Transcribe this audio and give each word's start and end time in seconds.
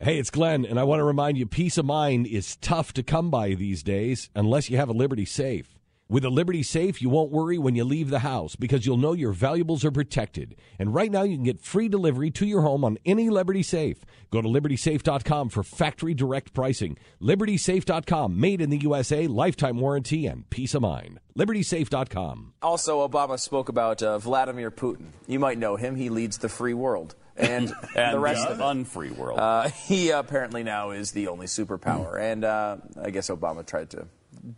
Hey, 0.00 0.20
it's 0.20 0.30
Glenn, 0.30 0.64
and 0.64 0.78
I 0.78 0.84
want 0.84 1.00
to 1.00 1.04
remind 1.04 1.38
you 1.38 1.44
peace 1.44 1.76
of 1.76 1.84
mind 1.84 2.28
is 2.28 2.54
tough 2.58 2.92
to 2.92 3.02
come 3.02 3.30
by 3.32 3.54
these 3.54 3.82
days 3.82 4.30
unless 4.32 4.70
you 4.70 4.76
have 4.76 4.88
a 4.88 4.92
Liberty 4.92 5.24
Safe. 5.24 5.76
With 6.10 6.24
a 6.24 6.30
Liberty 6.30 6.62
Safe, 6.62 7.02
you 7.02 7.10
won't 7.10 7.30
worry 7.30 7.58
when 7.58 7.74
you 7.74 7.84
leave 7.84 8.08
the 8.08 8.20
house 8.20 8.56
because 8.56 8.86
you'll 8.86 8.96
know 8.96 9.12
your 9.12 9.32
valuables 9.32 9.84
are 9.84 9.90
protected. 9.90 10.56
And 10.78 10.94
right 10.94 11.10
now, 11.10 11.20
you 11.22 11.36
can 11.36 11.44
get 11.44 11.60
free 11.60 11.86
delivery 11.86 12.30
to 12.30 12.46
your 12.46 12.62
home 12.62 12.82
on 12.82 12.96
any 13.04 13.28
Liberty 13.28 13.62
Safe. 13.62 13.98
Go 14.30 14.40
to 14.40 14.48
libertysafe.com 14.48 15.50
for 15.50 15.62
factory 15.62 16.14
direct 16.14 16.54
pricing. 16.54 16.96
Libertysafe.com, 17.20 18.40
made 18.40 18.62
in 18.62 18.70
the 18.70 18.78
USA, 18.78 19.26
lifetime 19.26 19.80
warranty, 19.80 20.24
and 20.26 20.48
peace 20.48 20.72
of 20.74 20.80
mind. 20.80 21.20
Libertysafe.com. 21.38 22.54
Also, 22.62 23.06
Obama 23.06 23.38
spoke 23.38 23.68
about 23.68 24.02
uh, 24.02 24.18
Vladimir 24.18 24.70
Putin. 24.70 25.08
You 25.26 25.38
might 25.38 25.58
know 25.58 25.76
him. 25.76 25.94
He 25.94 26.08
leads 26.08 26.38
the 26.38 26.48
free 26.48 26.72
world. 26.74 27.16
And, 27.36 27.70
and 27.94 28.14
the 28.14 28.18
rest 28.18 28.46
the 28.48 28.54
of 28.54 28.60
it. 28.60 28.64
unfree 28.64 29.10
world. 29.10 29.38
Uh, 29.38 29.68
he 29.68 30.08
apparently 30.08 30.62
now 30.62 30.90
is 30.90 31.12
the 31.12 31.28
only 31.28 31.46
superpower. 31.46 32.18
and 32.18 32.44
uh, 32.44 32.78
I 33.00 33.10
guess 33.10 33.28
Obama 33.28 33.64
tried 33.66 33.90
to 33.90 34.08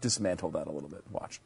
dismantle 0.01 0.51
that 0.51 0.67
a 0.67 0.71
little 0.71 0.89
bit. 0.89 1.03
Watch. 1.11 1.41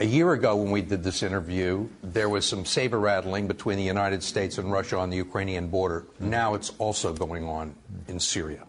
A 0.00 0.06
year 0.06 0.32
ago, 0.32 0.56
when 0.56 0.70
we 0.70 0.80
did 0.80 1.02
this 1.02 1.22
interview, 1.22 1.86
there 2.02 2.30
was 2.30 2.46
some 2.46 2.64
saber 2.64 2.98
rattling 2.98 3.46
between 3.46 3.76
the 3.76 3.84
United 3.84 4.22
States 4.22 4.56
and 4.56 4.72
Russia 4.72 4.96
on 4.96 5.10
the 5.10 5.18
Ukrainian 5.18 5.68
border. 5.68 6.06
Now 6.18 6.54
it's 6.54 6.72
also 6.78 7.12
going 7.12 7.44
on 7.44 7.74
in 8.08 8.18
Syria. 8.18 8.64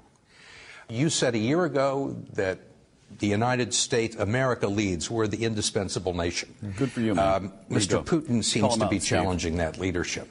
You 0.89 1.09
said 1.09 1.33
a 1.35 1.37
year 1.37 1.63
ago 1.63 2.17
that 2.33 2.59
the 3.19 3.27
United 3.27 3.73
States, 3.73 4.15
America 4.17 4.67
leads, 4.67 5.09
we're 5.09 5.27
the 5.27 5.45
indispensable 5.45 6.13
nation. 6.13 6.53
Good 6.77 6.91
for 6.91 6.99
you, 6.99 7.15
man. 7.15 7.45
Um, 7.45 7.53
Mr. 7.69 7.91
go. 7.91 8.03
Putin 8.03 8.43
seems 8.43 8.75
to 8.75 8.83
out, 8.83 8.89
be 8.89 8.99
Steve. 8.99 9.09
challenging 9.09 9.57
that 9.57 9.77
leadership. 9.79 10.27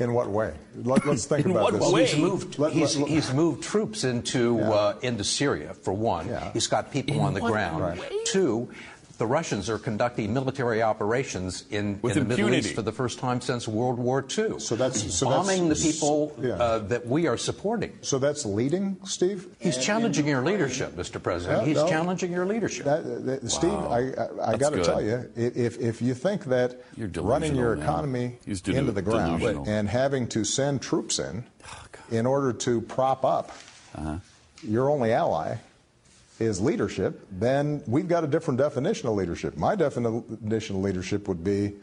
In 0.00 0.12
what 0.14 0.28
way? 0.30 0.54
Let, 0.74 1.06
us 1.06 1.26
think 1.26 1.44
In 1.46 1.50
about 1.52 1.72
what 1.72 1.80
this. 1.80 1.92
way? 1.92 2.06
He's 2.06 2.16
moved. 2.20 2.58
Let- 2.58 2.72
he's, 2.72 2.96
let- 2.96 3.08
he's 3.10 3.32
moved 3.32 3.62
troops 3.62 4.04
into 4.04 4.56
Yeah. 4.56 4.70
uh, 4.70 4.98
into 5.02 5.24
Syria 5.24 5.74
for 5.74 5.92
one. 5.92 6.28
Yeah. 6.28 6.52
He's 6.52 6.66
got 6.66 6.90
people 6.92 7.16
In 7.16 7.20
on 7.22 7.34
the 7.34 7.40
ground. 7.40 7.98
way? 8.00 8.08
Two, 8.24 8.70
the 9.18 9.26
Russians 9.26 9.68
are 9.68 9.78
conducting 9.78 10.32
military 10.32 10.80
operations 10.80 11.64
in, 11.70 11.76
in 11.76 12.00
the 12.00 12.08
Middle 12.08 12.20
impunity. 12.30 12.58
East 12.68 12.74
for 12.74 12.82
the 12.82 12.92
first 12.92 13.18
time 13.18 13.40
since 13.40 13.66
World 13.66 13.98
War 13.98 14.20
II. 14.22 14.60
So 14.60 14.76
that's- 14.76 15.12
so 15.12 15.26
bombing 15.26 15.68
that's- 15.68 15.82
the 15.84 15.92
people 15.92 16.34
yeah. 16.40 16.50
uh, 16.54 16.78
that 16.86 17.04
we 17.06 17.26
are 17.26 17.36
supporting. 17.36 17.98
So 18.00 18.18
that's 18.20 18.46
leading, 18.46 18.96
Steve? 19.04 19.48
He's 19.58 19.76
challenging 19.76 20.26
your 20.28 20.42
leadership, 20.42 20.92
Mr. 20.96 21.20
President. 21.20 21.62
Yeah, 21.62 21.66
He's 21.66 21.76
no. 21.76 21.88
challenging 21.88 22.30
your 22.32 22.46
leadership. 22.46 22.84
That, 22.84 23.26
that- 23.26 23.50
Steve, 23.50 23.72
I, 23.72 24.12
I, 24.46 24.52
I 24.52 24.56
got 24.56 24.72
to 24.72 24.84
tell 24.84 25.02
you, 25.02 25.28
if, 25.34 25.78
if 25.80 26.00
you 26.00 26.14
think 26.14 26.44
that 26.46 26.80
You're 26.96 27.08
running 27.08 27.56
your 27.56 27.74
economy 27.74 28.38
delu- 28.46 28.74
into 28.74 28.92
the 28.92 29.02
ground 29.02 29.40
delusional. 29.40 29.64
Oh, 29.66 29.70
and 29.70 29.88
having 29.88 30.28
to 30.28 30.44
send 30.44 30.80
troops 30.80 31.18
in 31.18 31.44
in 32.10 32.24
order 32.24 32.52
to 32.52 32.80
prop 32.82 33.24
up 33.24 33.50
Uh-huh. 33.96 34.18
your 34.62 34.88
only 34.90 35.12
ally 35.12 35.56
is 36.38 36.60
leadership, 36.60 37.26
then 37.32 37.82
we've 37.86 38.08
got 38.08 38.24
a 38.24 38.26
different 38.26 38.58
definition 38.58 39.08
of 39.08 39.14
leadership. 39.14 39.56
My 39.56 39.74
definition 39.74 40.76
of 40.76 40.82
leadership 40.82 41.28
would 41.28 41.42
be 41.42 41.74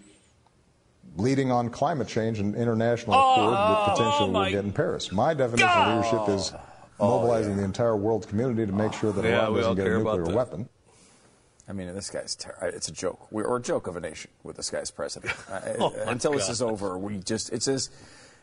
leading 1.18 1.52
on 1.52 1.70
climate 1.70 2.08
change 2.08 2.40
and 2.40 2.56
international 2.56 3.16
oh, 3.16 3.34
accord 3.34 3.54
that 3.54 3.96
potentially 3.96 4.30
Oh, 4.30 4.32
my 4.32 4.44
will 4.46 4.52
get 4.52 4.66
in 4.66 4.74
Paris. 4.74 5.12
My 5.12 5.34
definition 5.34 5.68
of 5.70 5.96
leadership 6.06 6.36
is 6.36 6.54
oh, 7.00 7.20
mobilizing 7.20 7.58
the 7.58 7.64
entire 7.64 7.96
world 7.96 8.28
community 8.28 8.66
to 8.66 8.72
make 8.72 8.94
sure 8.94 9.12
that 9.12 9.24
Yeah, 9.24 9.46
Iran 9.48 9.54
doesn't 9.56 9.76
get 9.76 9.88
a 9.88 9.98
nuclear 9.98 10.36
weapon. 10.36 10.70
I 11.68 11.74
mean, 11.74 11.94
this 11.96 12.10
guy's 12.12 12.36
ter- 12.36 12.56
it's 12.62 12.90
a 12.90 12.92
joke. 12.92 13.32
We're 13.32 13.46
or 13.46 13.58
a 13.58 13.62
joke 13.62 13.88
of 13.88 13.96
a 13.96 14.00
nation 14.00 14.30
with 14.44 14.56
this 14.56 14.70
guy's 14.70 14.92
president. 14.92 15.34
I- 15.52 15.76
Oh, 15.80 15.92
my 16.06 16.12
until 16.12 16.34
this 16.34 16.48
is 16.50 16.62
over, 16.62 16.98
we 16.98 17.18
just 17.18 17.52
it's 17.52 17.66
just 17.66 17.92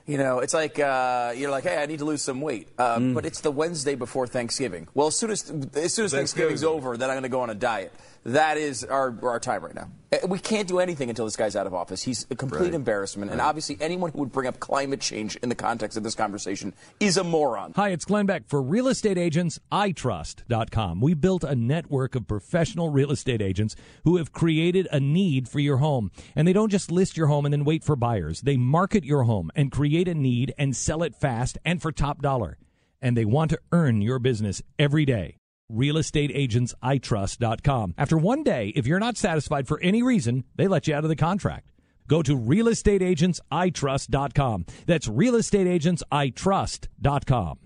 you 0.06 0.19
know 0.19 0.41
it's 0.41 0.55
like 0.55 0.78
uh, 0.78 1.33
you're 1.36 1.50
like, 1.50 1.64
hey, 1.64 1.77
I 1.83 1.86
need 1.86 1.98
to 2.00 2.05
lose 2.05 2.22
some 2.22 2.41
weight, 2.41 2.69
uh, 2.78 2.97
Mm. 2.98 3.14
but 3.14 3.25
it's 3.27 3.41
the 3.41 3.50
Wednesday 3.53 3.95
before 3.95 4.27
Thanksgiving. 4.27 4.89
Well, 4.95 5.06
as 5.08 5.17
soon 5.17 5.31
as 5.31 5.50
as 5.75 5.95
soon 5.95 6.05
as 6.06 6.12
Thanksgiving's 6.12 6.64
over, 6.64 6.97
then 6.97 7.08
I'm 7.11 7.14
going 7.14 7.22
to 7.25 7.28
go 7.28 7.41
on 7.41 7.50
a 7.50 7.55
diet. 7.55 7.92
That 8.25 8.56
is 8.58 8.84
our 8.84 9.14
our 9.23 9.41
time 9.41 9.62
right 9.64 9.75
now. 9.75 9.89
Uh, 10.12 10.27
We 10.28 10.38
can't 10.38 10.68
do 10.68 10.78
anything 10.78 11.08
until 11.08 11.24
this 11.24 11.36
guy's 11.36 11.56
out 11.56 11.67
of 11.67 11.73
office. 11.74 12.02
He's 12.02 12.27
a 12.30 12.34
complete 12.36 12.67
Right. 12.67 12.74
embarrassment, 12.74 13.30
and 13.30 13.40
obviously 13.40 13.77
anyone 13.80 14.11
who 14.12 14.18
would 14.18 14.33
bring 14.33 14.46
up 14.46 14.61
climate 14.61 15.00
change 15.00 15.36
in 15.36 15.48
the 15.48 15.55
context 15.55 15.96
of 15.96 16.02
this 16.05 16.14
conversation 16.14 16.74
is 17.00 17.17
a 17.17 17.24
moron. 17.24 17.73
Hi, 17.77 17.89
it's 17.90 18.05
Glenn 18.05 18.27
Beck 18.27 18.42
for 18.46 18.61
real 18.62 18.89
estate 18.89 19.17
agents 19.18 19.58
iTrust.com. 19.73 21.00
We 21.00 21.14
built 21.14 21.45
a 21.45 21.55
network 21.55 22.14
of 22.14 22.27
professional 22.27 22.90
real 22.90 23.11
estate 23.11 23.40
agents 23.42 23.74
who 24.05 24.17
have 24.18 24.33
created 24.33 24.86
a 24.92 25.00
need 25.00 25.48
for 25.48 25.61
your 25.61 25.78
home. 25.78 26.11
And 26.36 26.46
they 26.46 26.52
don't 26.52 26.70
just 26.70 26.90
list 26.90 27.17
your 27.17 27.29
home 27.29 27.46
and 27.46 27.52
then 27.52 27.64
wait 27.64 27.83
for 27.84 27.96
buyers. 27.96 28.42
They 28.42 28.56
market 28.56 29.05
your 29.05 29.24
home 29.24 29.50
and 29.55 29.70
create 29.73 30.08
a 30.08 30.14
need 30.14 30.55
and 30.58 30.77
sell 30.77 31.02
it 31.02 31.14
fast 31.14 31.58
and 31.64 31.80
for 31.80 31.90
top 31.92 32.20
dollar. 32.23 32.58
And 33.00 33.17
they 33.17 33.24
want 33.24 33.50
to 33.50 33.58
earn 33.73 34.02
your 34.02 34.18
business 34.18 34.62
every 34.79 35.05
day. 35.05 35.36
realestateagentsitrust.com. 35.72 37.94
After 37.98 38.18
one 38.18 38.42
day, 38.42 38.72
if 38.77 38.86
you're 38.86 39.00
not 39.00 39.16
satisfied 39.16 39.66
for 39.66 39.80
any 39.80 40.02
reason, 40.02 40.44
they 40.56 40.68
let 40.68 40.86
you 40.86 40.94
out 40.94 41.05
of 41.05 41.10
the 41.10 41.16
contract. 41.16 41.70
Go 42.08 42.22
to 42.22 42.36
realestateagentsitrust.com. 42.36 44.66
That's 44.86 45.08
realestateagentsitrust.com. 45.08 47.58